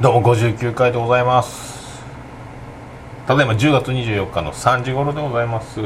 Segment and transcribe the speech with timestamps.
[0.00, 2.04] どうも59回でございます。
[3.26, 5.80] ただいま10月24日の3時頃でございます。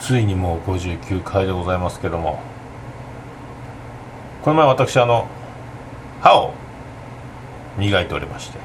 [0.00, 2.40] ついにもう59回でございますけども。
[4.42, 5.28] この前私あの
[6.20, 6.54] 歯を
[7.78, 8.58] 磨いておりまして。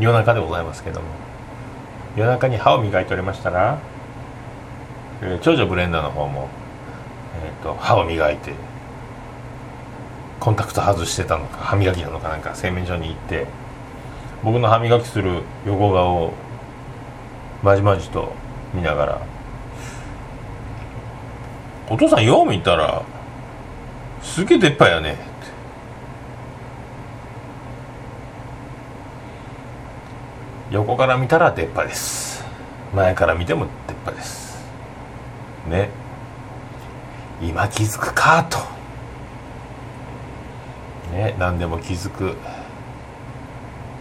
[0.00, 1.06] 夜中でございますけども。
[2.16, 3.78] 夜中に歯を磨いておりましたら、
[5.22, 6.48] えー、長女ブレンダーの方も、
[7.44, 8.52] えーと、と歯を磨いて
[10.40, 13.46] コンタクト外してたのか歯磨きなのかなんか洗面所に行って
[14.42, 16.32] 僕の歯磨きする横顔を
[17.62, 18.32] まじまじと
[18.72, 19.20] 見ながら
[21.90, 23.02] 「お父さんよう見たら
[24.22, 25.30] すげえ出っ歯やね」って。
[30.70, 32.44] 横から見たら出っ歯です。
[32.94, 34.64] 前から見ても出っ歯です。
[35.68, 35.90] ね。
[37.42, 38.79] 今気づくかと。
[41.20, 42.34] ね、何でも気づく。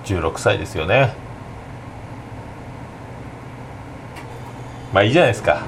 [0.05, 1.13] 16歳ですよね。
[4.93, 5.61] まあいいじゃないですか。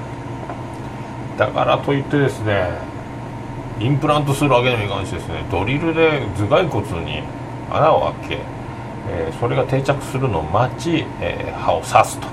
[1.36, 2.70] だからといってですね
[3.80, 5.44] インプラントするわけにもいかないしですね。
[5.50, 7.22] ドリルで頭蓋骨に
[7.70, 8.38] 穴を開け、
[9.10, 12.26] えー、それが定着するのを待ち、えー、歯を刺すと。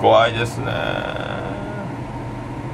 [0.00, 0.66] 怖いですね。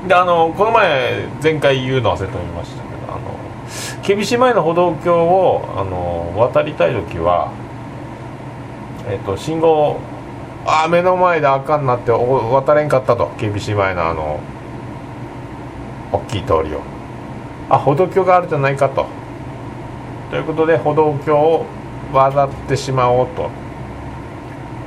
[0.07, 2.80] であのこの前前回言うの忘れておりました。
[4.11, 7.53] 厳しい前の歩道橋をあの渡りたい時は、
[9.09, 10.01] えっと、信号
[10.67, 14.41] ああ目の前で赤になって渡れんかったと厳しい前のあの
[16.11, 16.81] 大きい通りを。
[17.69, 19.07] あ歩道橋があるじゃないかと。
[20.31, 21.67] ということで歩道橋を
[22.13, 23.49] 渡ってしまおうと。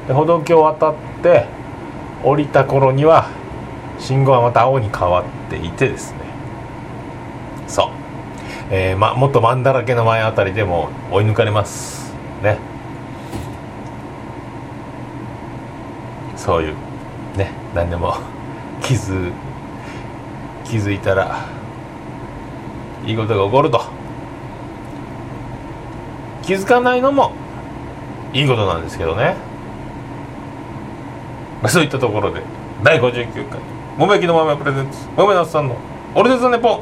[0.06, 1.46] で歩道橋を渡って
[2.26, 3.30] 降りた頃には
[4.00, 6.23] 信号はまた青に変わっていてですね。
[8.76, 12.12] えー、ま、もっとマンだらけの前あたりでも追い抜かれます。
[12.42, 12.58] ね。
[16.36, 16.76] そういう。
[17.38, 17.52] ね。
[17.76, 18.16] 何でも。
[18.82, 19.32] 気づ
[20.66, 21.46] 気づいたら
[23.06, 23.80] いいことが起こると。
[26.42, 27.32] 気づかないのも
[28.34, 29.36] いいことなんですけどね。
[31.68, 32.42] そういったところで。
[32.82, 33.60] 第59回
[34.00, 35.08] 「もめきのまプレゼンツ。
[35.16, 35.76] もめなすさんの
[36.16, 36.78] オルデザネポ。
[36.78, 36.82] ン」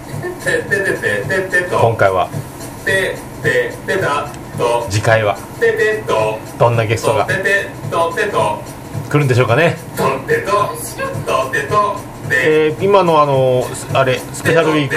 [12.33, 14.95] えー今のあのーあれスペシャルウィーク。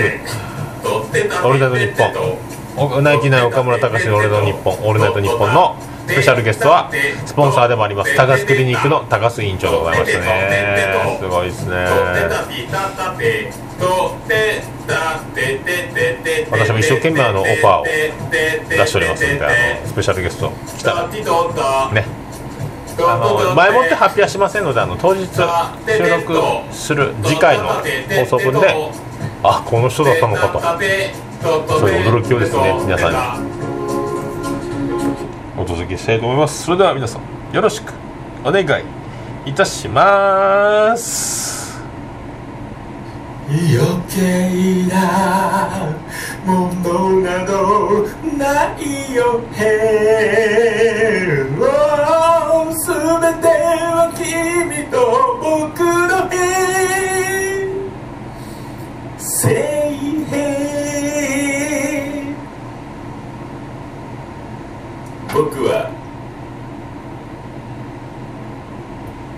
[1.47, 2.39] オールナイトニッポン。
[2.77, 5.77] おナインティナイン岡村隆史の「俺の日本オールナイトニッポン」の
[6.09, 6.91] スペシャルゲストは
[7.25, 8.15] スポンサーでもあります。
[8.17, 10.19] 高須クリニックの高須委員長でございました。
[10.21, 11.77] ねすごいですね
[16.51, 21.09] 私も一生懸命あのオファーを出しておりますのであのスペシャルゲスト来たら。
[21.93, 22.05] ね。
[22.97, 25.41] あの前もって発表しませんのであの当日収
[26.09, 26.41] 録
[26.73, 28.73] する次回の放送分で
[29.43, 30.61] あこの人だったのかと。
[31.79, 33.55] そういう驚きをですね皆さんに。
[35.57, 36.65] お届けしたいと思います。
[36.65, 37.93] それでは皆さんよろしく
[38.45, 38.85] お願い
[39.47, 41.64] いたします。
[43.47, 43.79] 余
[44.09, 45.95] 計な
[46.47, 48.07] ものなど
[48.39, 53.49] ないよへおすべて
[53.93, 54.97] は君と
[55.43, 56.35] 僕のへ
[59.19, 59.93] 聖
[60.31, 60.35] 平
[65.35, 65.91] 僕は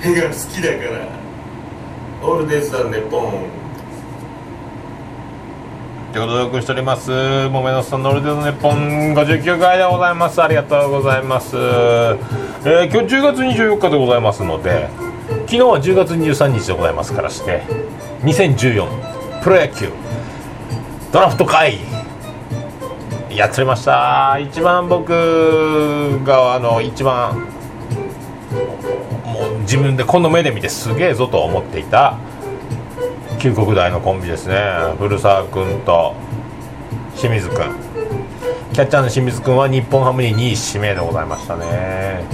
[0.00, 1.08] へが好きだから
[2.22, 3.45] オールデンさんネポン
[6.28, 7.10] お送りしております
[7.48, 10.42] 「もめのさんのルデのネポン」59回でございます。
[10.42, 12.16] ありがとうございます、えー
[12.64, 14.88] 今日10月24日でございますので
[15.46, 17.62] 昨日は10月23日でございますからして
[18.24, 18.86] 2014
[19.42, 19.88] プロ野球
[21.12, 21.78] ドラフト会
[23.30, 24.38] やっておりました。
[24.40, 25.10] 一番僕
[26.24, 27.34] があの一番
[29.24, 32.16] もう自分でこの目で見てすげえぞと思っていた
[33.38, 34.56] 旧国大のコンビですね。
[34.98, 36.14] 古澤君と
[37.16, 37.58] 清水君。
[38.72, 42.24] キャッチャーの清水君は日本ハムに2位指名でございましたね。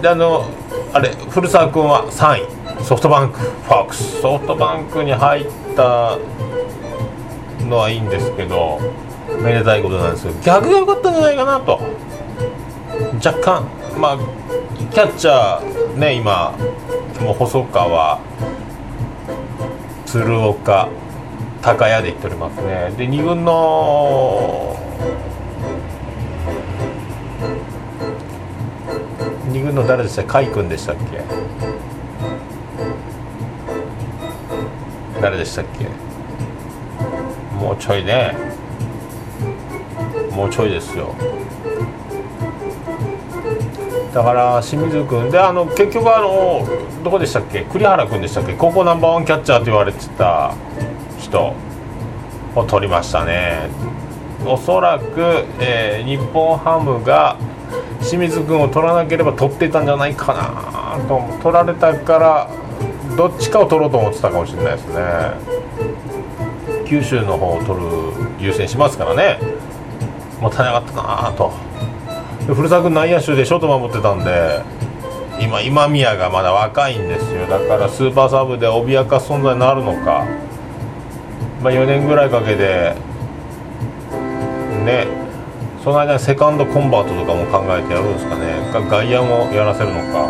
[0.00, 0.44] であの
[0.92, 2.44] あれ古澤君は3
[2.80, 2.84] 位。
[2.84, 4.20] ソフトバンクフォークス。
[4.20, 5.46] ソフトバンクに入っ
[5.76, 6.18] た
[7.66, 8.80] のはいいんですけど
[9.40, 11.80] めでたいことなんですけど逆が良かったんじゃないかなと。
[13.24, 13.64] 若干。
[13.98, 14.18] まあ
[14.92, 16.52] キャッチャーね今
[17.20, 18.18] もう細川
[20.14, 20.88] 鶴岡
[21.60, 22.94] 高谷でいっておりますね。
[22.96, 24.76] で2軍の
[29.48, 30.30] 2軍の誰でしたっけ？
[30.30, 31.20] 甲斐君でしたっけ？
[35.20, 35.88] 誰でしたっけ？
[37.56, 38.36] もうちょいね。
[40.30, 41.12] もうちょいですよ。
[44.14, 45.28] だから清水君。
[45.28, 46.64] であの結局あの
[47.02, 47.64] どこでしたっけ？
[47.64, 48.54] 栗原君でしたっけ？
[48.54, 50.54] 高校ナンバーワンキャッチャーと言われてた
[51.18, 51.52] 人
[52.54, 53.68] を取りましたね。
[54.46, 57.36] おそらく、えー日本ハムが
[58.00, 62.50] 清水君を取らなければ取ってたんじゃないかなと取られたから
[63.16, 65.00] どっちかを取ろうと思ってたかもしれないですね。
[66.86, 67.86] 九州の方を取る
[68.38, 69.40] 優先しますからね。
[70.40, 71.63] もったいなかったなと。
[72.46, 74.62] 古澤君内野手でショート守ってたんで
[75.40, 77.46] 今今宮がまだ若いんですよ。
[77.46, 80.26] だからスーパーサブで脅かす存在になるのか、
[81.62, 82.94] まあ、4年ぐらいかけて
[84.84, 85.06] ね
[85.82, 88.54] その間にセカンドコンバートとかも考えてやるんですかね。
[88.90, 90.28] 外野もやらせるのか。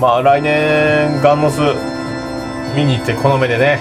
[0.00, 1.60] まあ来年ガンノス
[2.76, 3.80] 見に行ってこの目でね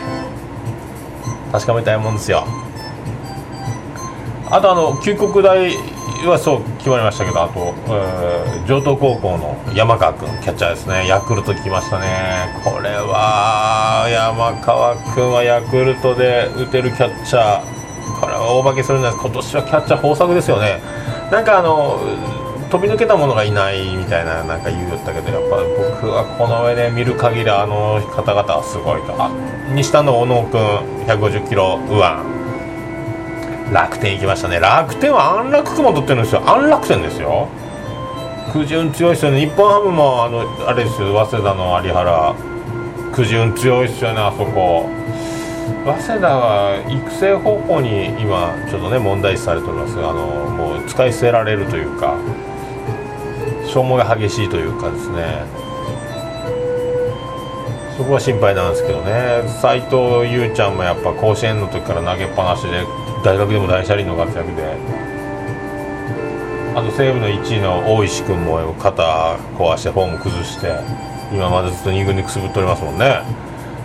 [1.52, 2.46] 確かめたいもんですよ。
[4.52, 5.72] あとあの旧国大
[6.28, 11.08] はそう決まりましたけどあと、えー城東高校の山川君キャッチャーですね。
[11.08, 12.54] ヤクルト来ましたね。
[12.64, 18.20] これは山川君はヤクルトで打てるキャッチャー。
[18.22, 20.82] これは大化けするんです今年はキャッチャー豊作ですよね。
[21.32, 22.00] なんかあの
[22.70, 25.58] 飛び抜けたものがいないみたいななんか言うよったけどやっぱ
[25.98, 29.18] 僕はこの上で見る限りあの方々はすごいと。
[29.74, 30.62] 西田の小野君
[31.08, 32.39] 150キロ右腕。
[33.72, 34.60] 楽天行きましたね。
[34.60, 36.42] 楽天は安楽雲取ってるんですよ。
[36.50, 37.48] 安楽天ですよ。
[38.52, 39.40] くじ運強いですよね。
[39.42, 41.14] 日本ハムもあのあれですよ。
[41.26, 42.36] 早稲田の有原。
[43.14, 44.90] くじ運強いですよねあそこ。
[45.86, 49.96] 早稲田は育成方法に今ちょっとね問題視されております。
[49.96, 52.18] があのもう使い捨てられるというか。
[53.70, 55.46] 消耗が激しいというかですね。
[57.96, 59.44] そこは心配なんですけどね。
[59.62, 62.84] 斎藤優ちゃんもやっぱ甲子園の時から投げっぱなしで
[63.24, 64.78] 大学でも大車輪の活躍で。
[66.76, 70.80] あと西武の1位の大石君も肩壊してフォーム崩して
[71.34, 73.00] 今までずっと2軍にくすぶっておりますもんね。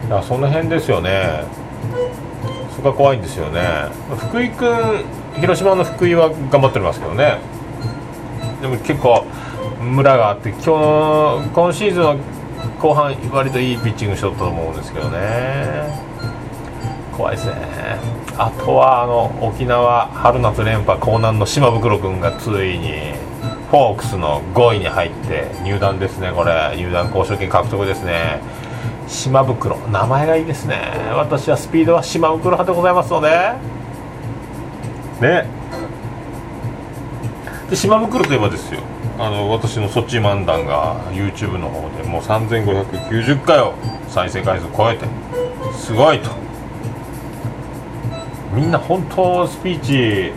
[0.02, 1.44] だからその辺ですよね。
[2.76, 3.60] そこが怖いんですよね。
[4.16, 5.04] 福井君
[5.40, 7.38] 広島の福井は頑張っておりますけどね。
[8.60, 9.24] でも結構
[9.80, 12.16] ムラがあって今日今シーズンは
[12.80, 16.13] 後半割といいピッチングしとったと思うんですけどね。
[17.16, 17.54] 怖いですね。
[18.36, 23.14] あとはあの沖縄春夏連覇江南の島袋君がついに
[23.70, 26.74] フォークスの5位に入って入団ですねこれ。
[26.76, 28.40] 入団交渉権獲得ですね。
[29.06, 30.76] 島袋名前がいいですね。
[31.14, 33.54] 私はスピードは島袋派でございますので。
[35.20, 35.46] ね。
[37.70, 38.80] で島袋といえばですよ。
[39.18, 43.74] あの私のそっち漫談が YouTube の方でもう3590回を
[44.08, 45.06] 再生回数超えて
[45.72, 46.43] すごいと
[48.54, 50.32] みんな本当スピーチ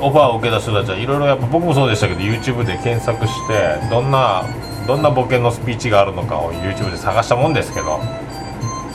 [0.00, 4.44] オファーを受けた人たちはいろいろやっぱ僕もそうでしたけど YouTube で検索してどんな
[4.86, 8.00] どんなボケのスピーチがあるのかを YouTube で探したもんですけど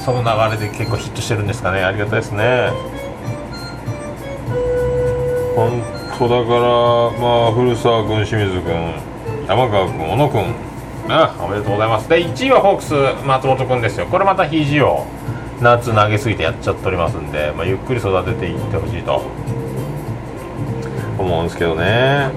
[0.03, 1.83] その流れで結構ヒットしてるんですかね。
[1.83, 2.69] ありがたいですね。
[5.55, 5.81] 本
[6.17, 8.93] 当だからまあ古澤君清水君
[9.47, 10.41] 山川君小野君。
[10.43, 12.07] ねおめでとうございます。
[12.09, 12.93] で1位はホークス
[13.25, 14.05] 松本君ですよ。
[14.05, 15.05] これまた肘を
[15.61, 19.23] 夏投げすぎてやっちゃっておりますんで、まあ、ゆっくり育てていってほしいと
[21.17, 22.31] 思うんですけどね。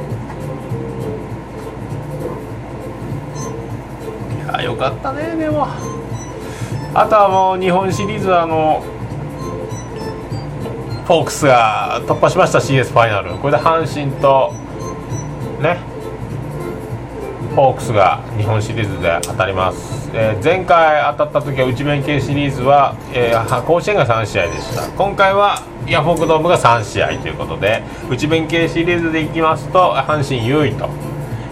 [4.44, 5.66] いやよかったねでも。
[6.94, 8.82] あとはもう日本シリーズはあの
[11.04, 13.34] フォークスが突破しました CS ファイナル。
[13.34, 14.54] これで阪神と
[15.60, 15.89] ね
[17.50, 24.88] フォークスが日本シリーズで当たります、えー前回当たった時は内弁慶シリーズは、えー甲子園が3試合でした。
[24.92, 30.88] 今回はヤフオクドームが3試合ということで内弁慶シリーズでいきますと阪神優位と。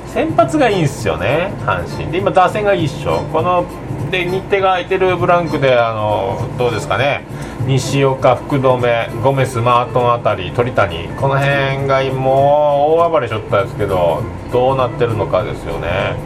[0.06, 2.10] 先発がいいんですよね阪神。
[2.10, 3.64] で今打線がいいっしょこの
[4.10, 7.24] で日程が空いてるブランクであのどうですかね。
[7.66, 11.08] 西岡福留ゴメスマートンあたり鳥谷。
[11.08, 16.16] この辺がもう大暴れしょったんですけどどうなってるのかですよね、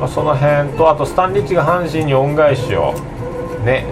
[0.00, 2.94] まあ、その辺とあとスタンリッチが阪神に恩返しを
[3.64, 3.86] ね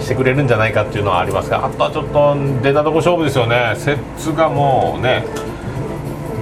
[0.00, 3.74] してくれるんじゃないかっていうのはありますがあとはちょっと出たとこ勝負ですよね。
[3.76, 5.24] 摂津がもうね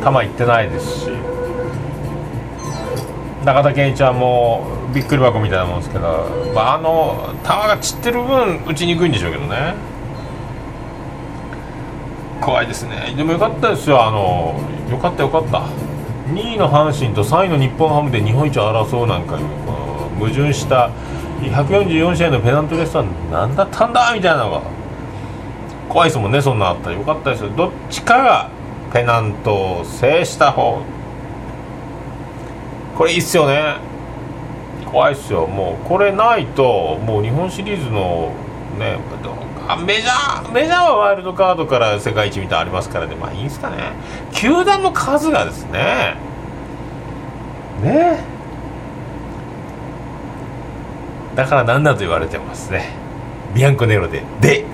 [0.03, 1.11] 球いってないですし。
[3.45, 9.75] 中田健一はもうびっくり箱みたいなもんですけど、まあ、あの球が散ってる分打ちにくいんでしょうけどね。
[12.41, 13.15] 怖いですね。
[13.17, 14.61] でもよかったですよあの
[14.93, 15.63] よかったよかった。
[16.33, 19.47] 2位の阪神と3位の日本ハムで日本一を争うなんかいう
[20.19, 20.91] 矛盾した
[21.41, 24.63] 144試合のペナントレースは何だったんだみたいなのが
[25.89, 26.97] 怖いですもんねそんなあったら。
[26.97, 27.51] よかったですよ。
[27.57, 28.51] どっちかが
[28.93, 30.83] ペナントを制した方。
[32.97, 33.77] これいいっすよね。
[34.87, 35.47] 怖いっすよ。
[35.47, 38.33] もうこれないともう日本シリーズの
[38.79, 38.99] ね
[39.69, 43.15] あメジャーメジャーはワイルドカードから世界一みたいありますからね。
[43.15, 43.93] まあいいんすかね。
[44.33, 46.17] 球団の数がですね。
[47.83, 48.19] ね。
[51.35, 52.91] だから何だと言われてますね。
[53.55, 54.65] ビアンコネロで「で」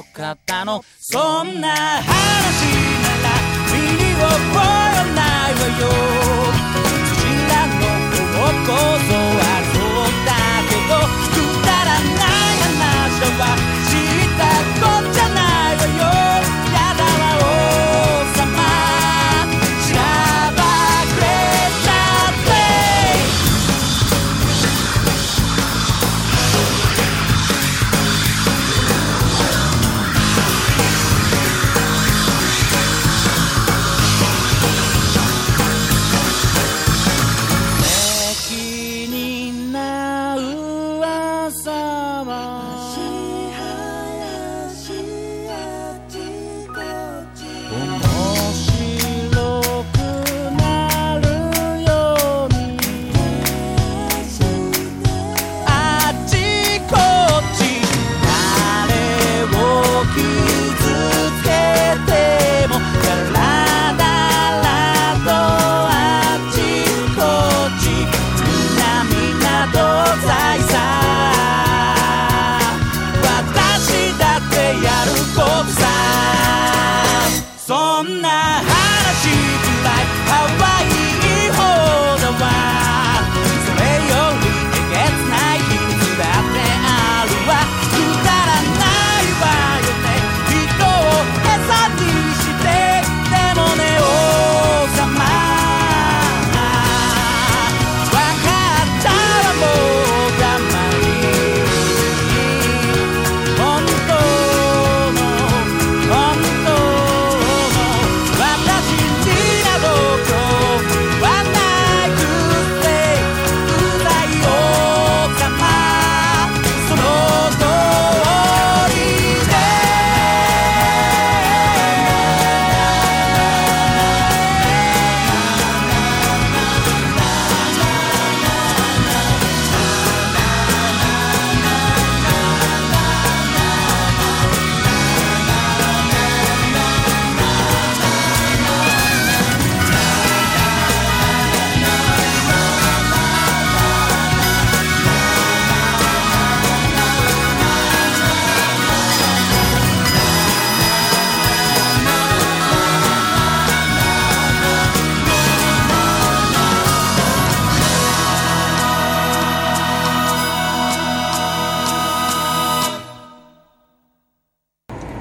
[0.00, 0.82] よかったの。
[0.98, 2.04] そんな話
[3.04, 3.09] な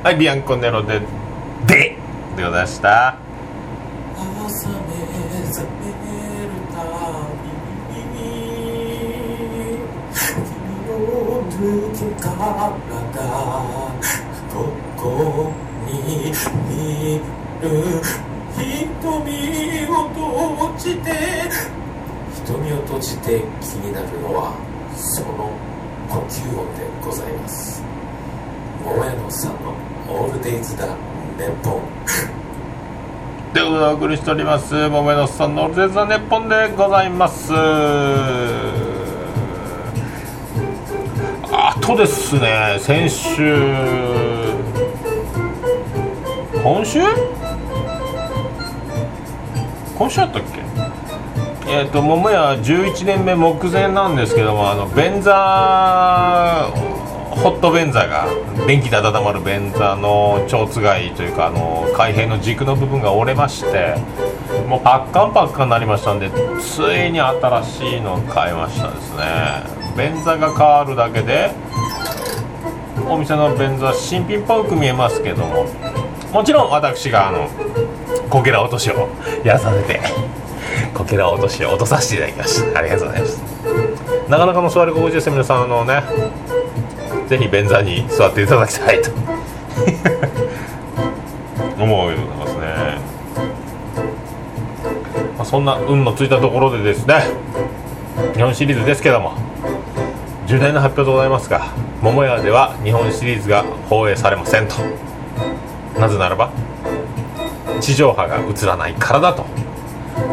[0.09, 0.99] はいビアンコネロで。
[1.67, 1.95] で。
[2.35, 3.15] でございました。
[11.59, 12.73] 抜け殻が
[14.51, 15.53] ここ
[15.85, 16.33] に
[16.65, 17.21] 見
[17.61, 17.69] る
[18.57, 19.29] 瞳
[19.91, 21.05] を閉じて
[22.47, 24.55] 瞳を閉じて気になるのは
[24.95, 25.51] その
[26.09, 27.83] 呼吸音でございます
[28.85, 29.57] 桃屋のさんの
[30.09, 30.85] 「オールデイズだ
[31.37, 31.81] ネポ」
[33.53, 37.51] でお送りしております桃屋のさんのオールデイズ・ザ・ネポでございます。
[41.51, 43.55] あとですね先週
[46.63, 46.99] 今週？
[49.97, 50.41] 今週あったっ
[51.65, 51.71] け？
[51.71, 55.31] えっ、と桃屋11年目目前なんですけどもあの便座
[57.29, 58.27] ホット便座が
[58.67, 63.95] 電気で温まる便座の蝶つがいというかあの開閉の軸の部分が折れまして
[64.67, 69.23] もうパッカンパッカンになりましたんでついに新しいのを買いましたですね。
[69.97, 71.51] 便座が変わるだけで
[73.07, 75.65] お店の便座新品っぽく見えますけども
[76.31, 77.49] もちろん私があの
[78.29, 79.09] こけら落としを
[79.43, 79.99] やらさせて
[80.93, 82.79] こけら落としを落とさせていただきました。
[82.79, 83.41] ありがとうございます
[84.29, 85.63] なかなかの座り心地です皆さん。
[85.63, 86.03] あのね
[87.29, 89.11] ぜひ便座に座っていただきたいと。
[91.79, 92.59] 思うようでございますね、
[95.37, 97.23] まあ、そんな運のついたところでですね。
[98.35, 99.33] 日本シリーズですけども。
[100.47, 101.67] 重大な発表でございますが
[102.01, 104.73] 桃屋では日本シリーズが放映されませんと。
[105.99, 106.49] なぜならば
[107.79, 109.45] 地上波が映らないからだと。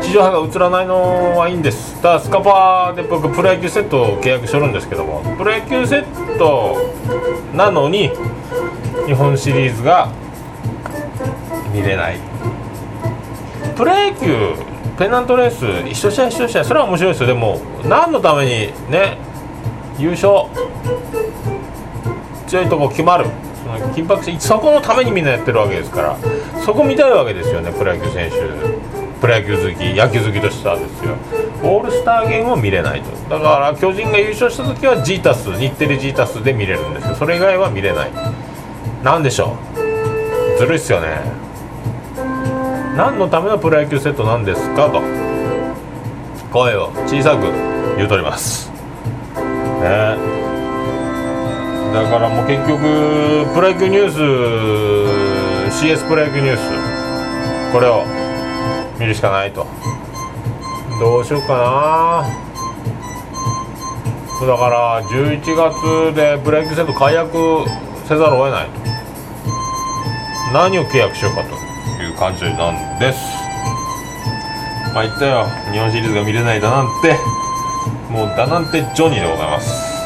[0.00, 2.00] 地上波が映らないのはいいんです。
[2.00, 6.25] ただスカパーで僕プロ野球セットを契約してるんですけどもプロ野球セット
[7.54, 8.10] なのに
[9.06, 10.10] 日本シリーズが
[11.72, 12.18] 見れない。
[13.76, 14.54] プロ野球
[14.98, 17.26] ペナントレース一緒試合一緒試合それは面白いですよ。
[17.26, 18.50] でも何のために
[18.90, 19.18] ね
[19.98, 20.46] 優勝
[22.46, 23.26] 強いとこ決まる。
[23.62, 26.16] その緊迫してそこのためにみんなやってるわけですから
[26.64, 28.95] そこ見たいわけですよねプロ野球選手。
[29.26, 31.16] プロ野球好き野球好きとしてはですよ。
[31.64, 33.10] オールスターゲームを見れないと。
[33.28, 38.12] だから巨人が優勝した時はジータス日テレジータスで見れるんですけどそれ以外は見れない。
[39.02, 40.58] なんでしょう？
[40.60, 41.18] ずるいっすよね。
[42.96, 45.02] 何のためのプロ野球セットなんですかと。
[46.52, 47.42] 声を小さく
[47.96, 48.70] 言うとります。
[48.70, 50.16] ね。
[51.92, 52.78] だからもう結局
[53.52, 54.10] プロ野球ニュー
[55.72, 57.72] ス CS プロ野球ニュース。
[57.72, 58.04] これを
[58.98, 59.66] 見るしかないと。
[60.98, 62.46] どうしようかな。
[64.46, 67.64] だから11月でプロ野球セット解約
[68.06, 68.80] せざるを得ないと。
[70.52, 73.18] 何を契約しようかという感じなんです。
[74.94, 75.46] まあ言ったよ。
[75.72, 77.16] 日本シリーズが見れないだなんて。
[78.10, 79.96] もうだなんてジョニーでございます。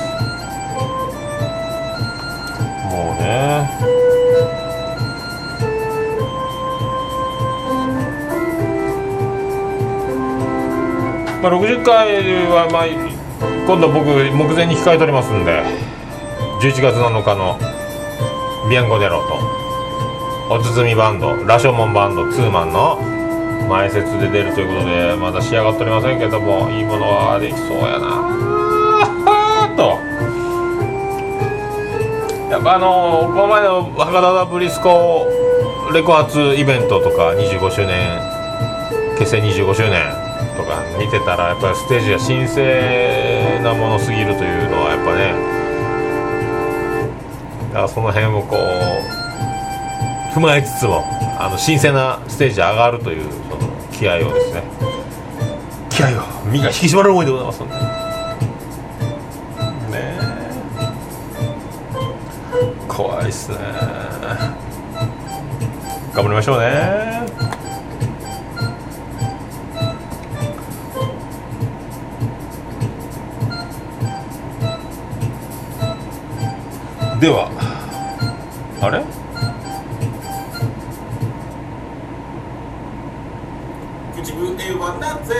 [2.90, 3.99] もうね。
[11.42, 12.86] まあ、60回は、まあ、
[13.66, 15.62] 今度僕目前に控えておりますんで
[16.60, 17.58] 11月7日の
[18.68, 19.34] ビアンコネロと
[20.52, 22.96] お包みバンドラショモンバンドツーマンの
[23.68, 28.08] 前説で出るということでまだ仕上がっておりませんけどもいいものができそうやな。
[29.26, 30.10] あ と。
[32.50, 35.28] やっぱあのこの前の博多ブリスコ
[35.94, 38.20] レコ発イベントとか25周年
[39.16, 45.34] 結成25周年とか見てたらやっぱりステージが神聖なものすぎるというのはやっぱね
[47.68, 48.60] だからその辺をこう
[50.34, 51.04] 踏まえつつも
[51.38, 54.62] あの神聖なステージ上がるというその気合をですね。
[55.90, 57.74] 気合を身が引き締まる思いでございますので。
[57.74, 57.80] ね
[62.86, 62.86] え。
[62.88, 63.56] 怖いっすね。
[66.14, 67.09] 頑張りましょうね
[77.20, 77.50] では。
[78.80, 79.04] あれ？
[84.16, 85.34] 口笛はなぜ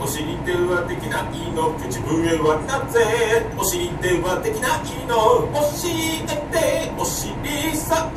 [0.00, 8.12] お尻ではできないの口笛はなぜお尻ではできないの教えてお尻さん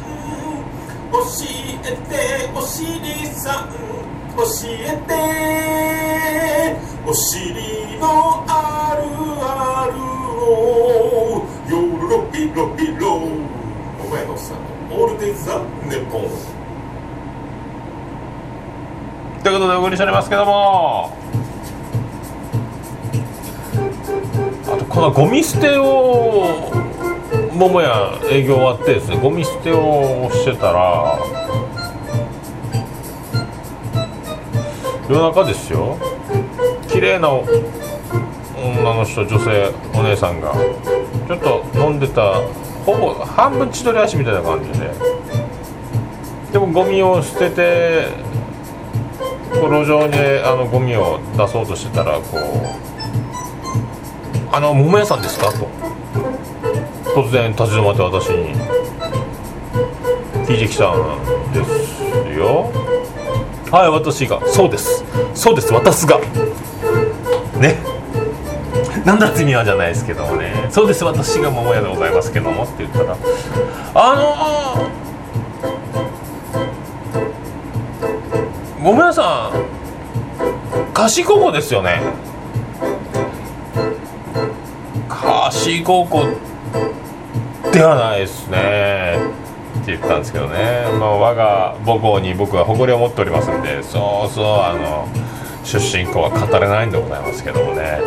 [1.12, 1.20] 教
[1.84, 3.70] えてお尻さん
[4.38, 5.12] 教えて
[7.06, 9.04] お尻のある
[9.44, 10.00] ある
[10.42, 11.01] を
[12.12, 14.54] よろぴろぴろお前のさ
[14.90, 16.30] オールデイ・ザ・ネポン
[19.42, 21.18] ということでお送りしておりますけども
[24.66, 26.70] あとこのゴミ捨てを
[27.54, 31.18] 桃屋営業終わってですねゴミ捨てをしてたら
[35.08, 35.98] 夜中ですよ
[36.90, 37.46] 綺麗な女
[38.96, 40.54] の人女性お姉さんが
[41.32, 42.42] ちょっと飲んでた
[42.86, 44.92] ほぼ半分千鳥足みたいな感じで。
[46.52, 48.08] でもゴミを捨てて
[49.54, 52.42] 路上にあのゴミを出そうとしてたらこう
[54.52, 55.70] 「あの桃屋さんですか?」と。
[57.16, 58.54] 突然立ち止まって私に。
[60.46, 62.70] 聞いてきたんですよ。
[63.72, 64.42] はい私が。
[64.48, 65.06] そうです。
[65.34, 65.72] そうです。
[65.72, 66.20] 私が。
[69.06, 70.68] なんだって意味はじゃないですけどもね。
[70.70, 71.04] そうです。
[71.04, 73.18] 私が桃屋でございますけどもって言ったら。
[73.96, 74.90] あの
[78.80, 82.02] 桃屋さん貸し高校ですよね。
[85.08, 86.26] 貸し高校
[87.72, 89.18] ではないですね。
[89.82, 93.82] って言ったんですけどね、まあ、我が母校に僕は誇りを持っておりますんで。
[93.82, 95.08] そうそうあの
[95.64, 98.00] 出身校は語れないんでございますけどもね。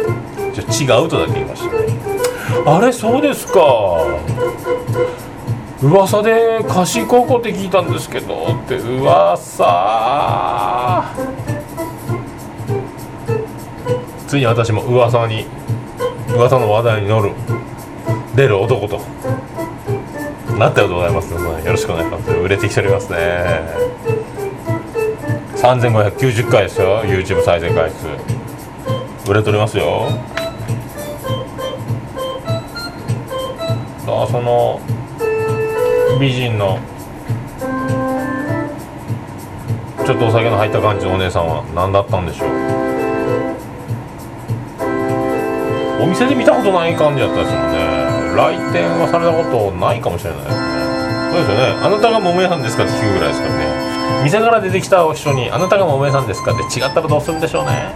[0.55, 0.63] ちょ
[1.03, 1.87] 違うとだけ言いましたね。
[2.67, 3.61] あれそうですか。
[5.83, 10.25] 噂で貸し高校って聞いたんですけどって噂。
[14.27, 15.47] ついに私も噂に
[16.35, 17.33] 噂の話題に乗る
[18.35, 19.01] 出る男と
[20.59, 22.31] なったようでございますのでよろしくお願いします。
[22.31, 23.95] 売れてきておりますね。
[25.65, 28.07] 3590回ですよ YouTube 再生回数。
[29.27, 30.09] 売れておりますよ。
[34.07, 34.79] あその
[36.21, 36.79] 美人の
[40.05, 42.49] ちょっとお酒の入った感じのお姉さんは何だったんでしょう。
[46.03, 47.79] お店で見たことない感じだったですもんね。
[48.37, 50.61] 来店はされたことないかもしれないですね。
[51.33, 51.73] そうですよね。
[51.83, 53.74] あなたが桃屋さんですかって聞くぐらいですからね。
[54.23, 56.53] 店から出てきたお人にあなたが桃屋さんですか？
[56.53, 57.93] って違ったらどうするんでしょうね。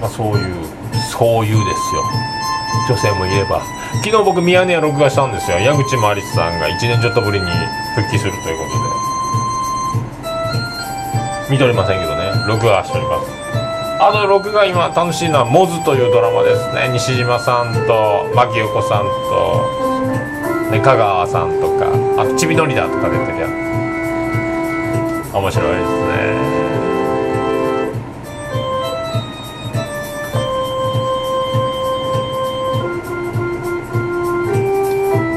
[0.00, 0.54] まあそういう
[1.10, 2.02] そういうですよ。
[2.88, 3.60] 女性もいれば。
[4.04, 5.58] 昨日僕ミヤネ屋録画したんですよ。
[5.58, 7.46] 矢口真理さんが1年ちょっとぶりに
[7.94, 8.70] 復帰するということ
[11.48, 11.50] で。
[11.50, 12.30] 見ておりませんけどね。
[12.46, 13.28] 録画しております。
[14.00, 16.88] あと録画今楽しいのは「モズ」というドラマですね。
[16.92, 19.77] 西島さんと牧陽子さんと、
[20.70, 21.86] ね、香川さんとか
[22.20, 23.50] あとちびのりだとか出てるやつ。
[25.34, 26.58] 面白いですね。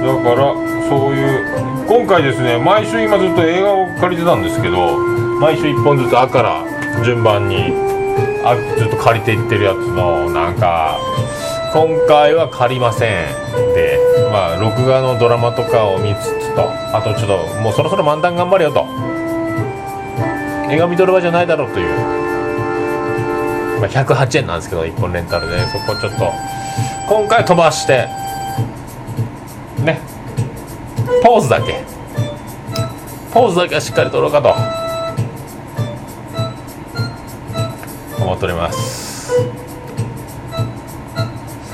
[0.01, 0.53] だから
[0.89, 4.97] そういう今回ですね毎週今ずっと映画を借りてたんですけど
[5.39, 6.63] 毎週1本ずつ「あ」から
[7.03, 7.73] 順番に
[8.43, 10.97] あずっと借りていってるやつのなんか
[11.73, 13.09] 今回は借りません。
[13.73, 13.90] で
[14.31, 16.71] まあ録画のドラマとかを見つつと。
[16.95, 18.85] あとちょっともうそろそろ漫談頑張れよと。
[20.71, 21.89] 映画見とる場じゃないだろうという、
[23.81, 25.59] まあ、108円なんですけど1本レンタルで。
[25.67, 26.31] そこちょっと
[27.09, 28.07] 今回飛ばして
[29.83, 29.99] ね。
[31.23, 31.83] ポーズだけ。
[33.33, 34.55] ポーズだけはしっかり撮ろうかと。
[38.23, 39.70] 思っております。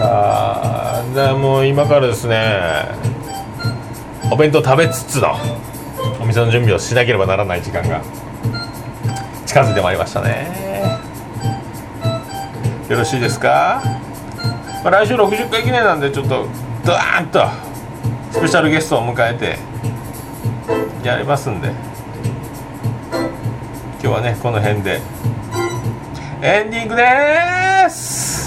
[0.10, 2.60] あじゃあもう今からですね
[4.32, 5.36] お弁当食べつつの
[6.22, 8.02] お店の準備をしなければならない時間が
[9.46, 10.48] 近づいてまいりましたね。
[12.89, 13.82] よろしいですか、
[14.84, 16.48] まあ、来週60回記念なんでちょっと
[16.86, 17.46] ドーンと
[18.32, 19.58] スペシャルゲストを迎えて
[21.06, 21.70] やりますんで。
[24.00, 25.02] 今日はねこの辺で
[26.41, 28.46] エンディングです！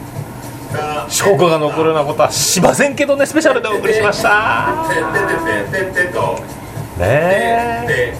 [1.11, 4.87] 証拠が残るようなことはしませんけどねスペシャルでお送りしました。
[6.97, 8.13] ねえ。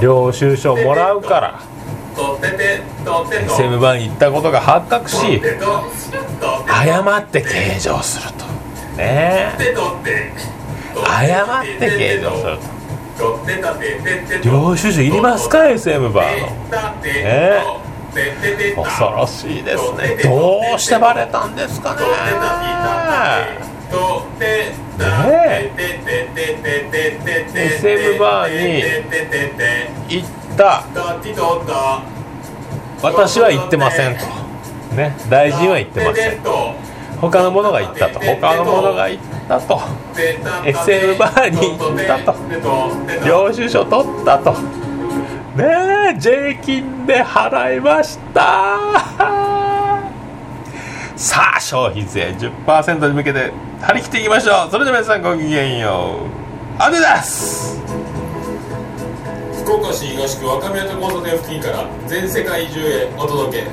[0.00, 1.60] 領収書もらうから。
[2.14, 5.40] SM バーに行ったことが発覚し
[6.68, 8.44] 謝って計上すると。
[8.96, 12.72] ねで取って計上すると。
[14.44, 16.48] 領収書いりますか SM バーの。
[17.04, 17.60] え
[18.12, 20.22] 恐ろしいですね。
[20.22, 22.00] どうしてバレたんですかね。
[25.14, 25.72] ね。
[27.54, 28.82] SM バーに
[30.08, 30.84] 行った。
[33.02, 34.24] 私は行ってませんと。
[34.94, 35.16] ね。
[35.30, 36.40] 大臣は行ってません。
[37.20, 38.20] 他の者が行ったと。
[38.20, 39.80] 他の者が行ったと。
[40.64, 42.34] SM バーに行ったと。
[43.26, 44.81] 領収書取ったと
[45.56, 48.78] ねえ税金で払いました。
[51.14, 54.70] さあ消費税10%に向けて張り切っていきましょう。
[54.70, 56.20] それでは皆さんごきげんよ
[56.78, 56.82] う。
[56.82, 57.78] アデダス
[59.62, 63.66] 福岡市東区若宮と交差点付近から全世界中へお届け。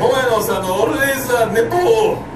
[0.00, 2.34] 桃屋のおっさんのオールデイズ・ザ・ネポー。